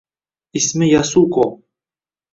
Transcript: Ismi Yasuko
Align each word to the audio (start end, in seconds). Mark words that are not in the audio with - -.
Ismi 0.59 0.85
Yasuko 0.93 1.41